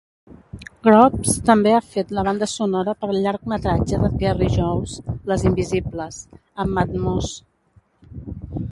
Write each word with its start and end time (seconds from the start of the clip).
Grubbs 0.85 1.35
també 1.49 1.73
ha 1.73 1.81
fet 1.89 2.13
la 2.19 2.23
banda 2.27 2.47
sonora 2.53 2.95
per 3.03 3.11
al 3.15 3.19
llargmetratge 3.27 4.01
de 4.05 4.11
Thierry 4.17 4.49
Jousse 4.57 5.15
"Les 5.33 5.47
Invisibles" 5.53 6.21
amb 6.65 6.79
Matmos. 6.81 7.35